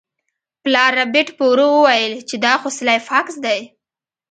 [0.63, 3.59] پلار ربیټ په ورو وویل چې دا خو سلای فاکس دی